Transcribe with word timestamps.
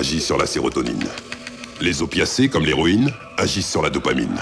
Agit 0.00 0.22
sur 0.22 0.38
la 0.38 0.46
sérotonine. 0.46 1.04
Les 1.82 2.00
opiacés, 2.00 2.48
comme 2.48 2.64
l'héroïne, 2.64 3.12
agissent 3.36 3.70
sur 3.70 3.82
la 3.82 3.90
dopamine. 3.90 4.38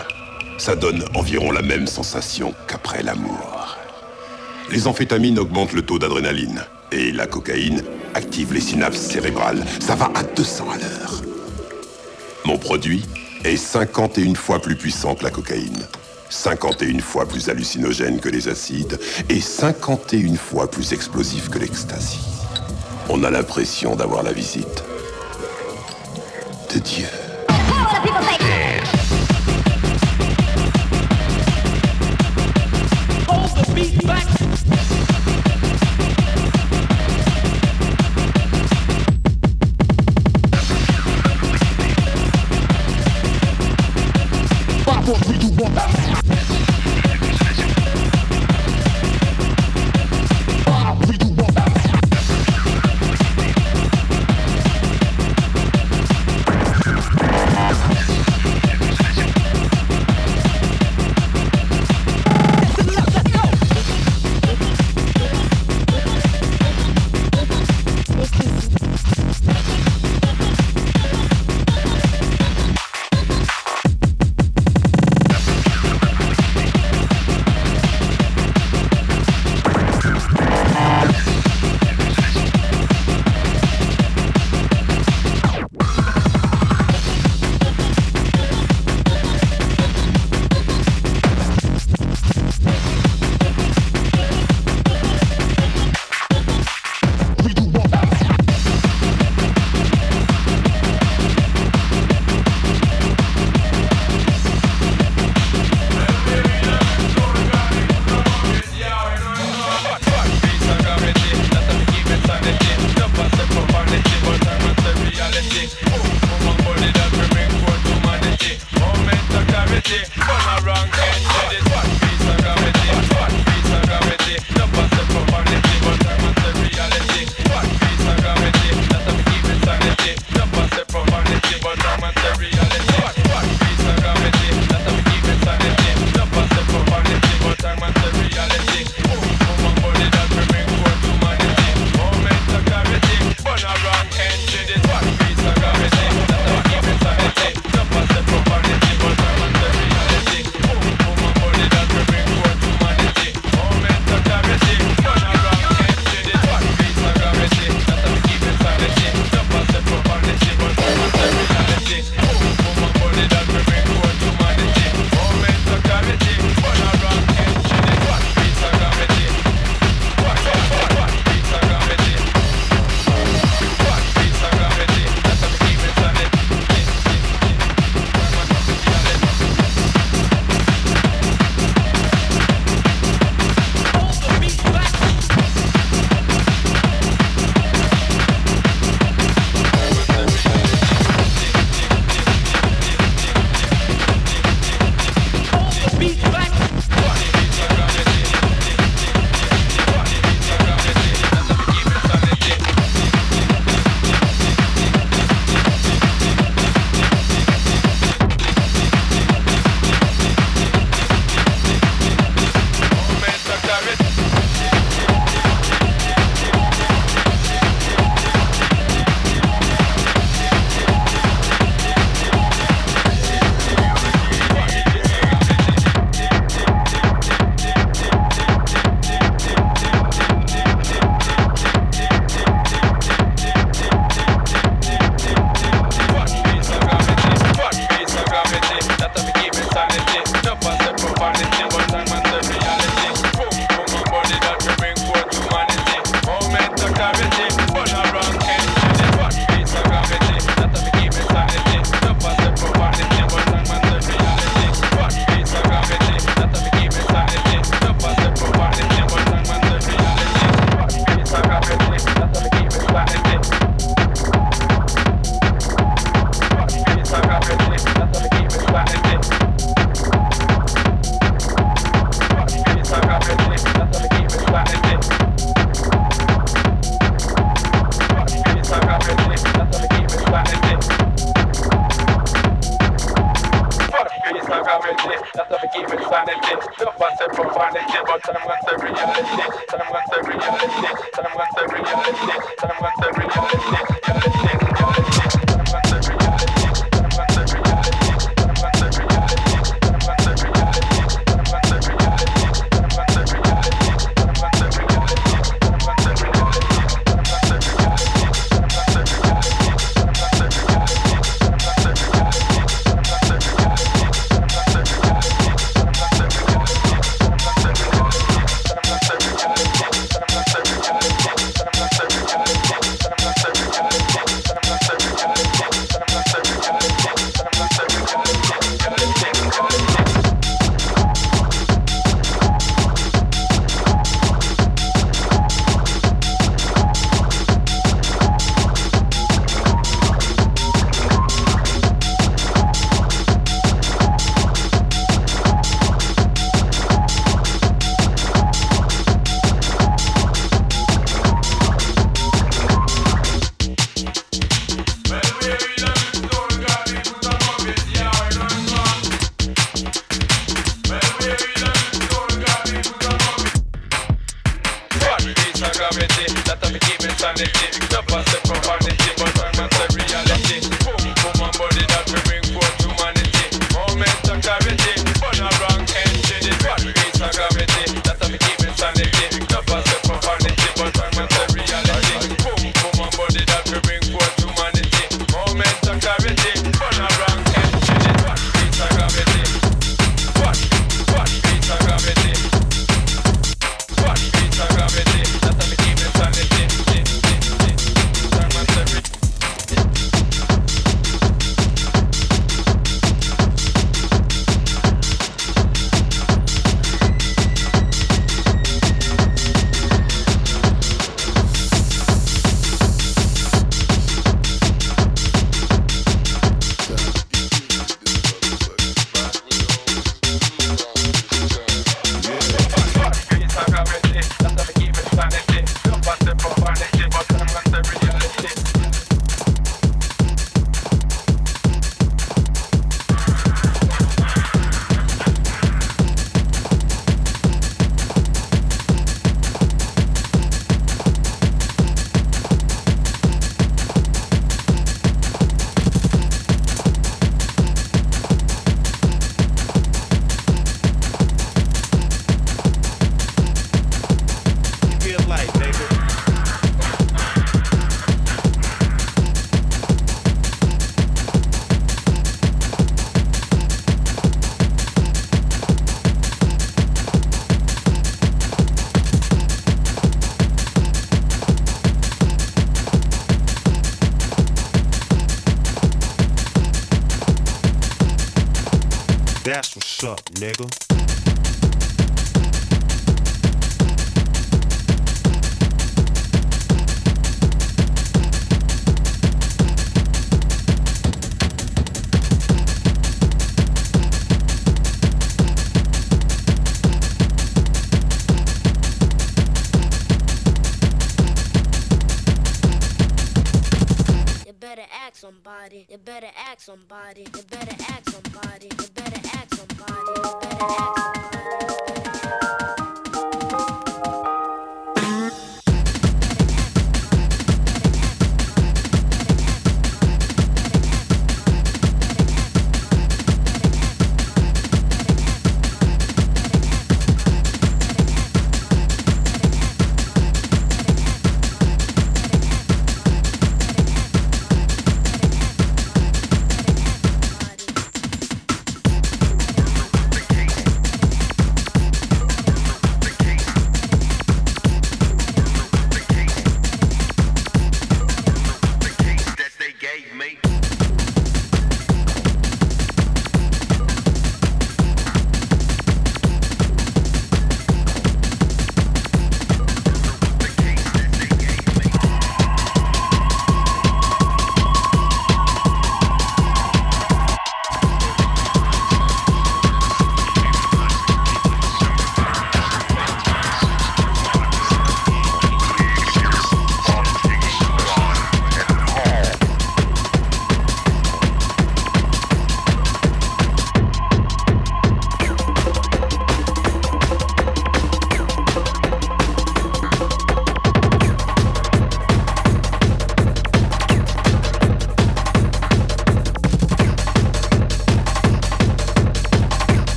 Ça 0.57 0.77
donne 0.77 1.05
environ 1.17 1.51
la 1.51 1.63
même 1.63 1.89
sensation 1.89 2.55
qu'après 2.69 3.03
l'amour. 3.03 3.77
Les 4.71 4.87
amphétamines 4.87 5.37
augmentent 5.37 5.73
le 5.73 5.83
taux 5.83 5.99
d'adrénaline. 5.99 6.65
Et 6.93 7.11
la 7.11 7.27
cocaïne 7.27 7.83
active 8.15 8.53
les 8.53 8.61
synapses 8.61 9.01
cérébrales. 9.01 9.65
Ça 9.81 9.97
va 9.97 10.13
à 10.15 10.23
200 10.23 10.71
à 10.71 10.77
l'heure. 10.77 11.23
Mon 12.45 12.57
produit 12.57 13.05
est 13.45 13.57
51 13.57 14.35
fois 14.35 14.61
plus 14.61 14.77
puissant 14.77 15.17
que 15.17 15.25
la 15.25 15.31
cocaïne. 15.31 15.89
51 16.31 17.01
fois 17.01 17.27
plus 17.27 17.49
hallucinogène 17.49 18.21
que 18.21 18.29
les 18.29 18.47
acides 18.47 19.01
et 19.29 19.41
51 19.41 20.37
fois 20.37 20.71
plus 20.71 20.93
explosif 20.93 21.49
que 21.49 21.59
l'ecstasy. 21.59 22.21
On 23.09 23.25
a 23.25 23.31
l'impression 23.31 23.97
d'avoir 23.97 24.23
la 24.23 24.33
visite 24.33 24.85
Dieu. 26.81 27.28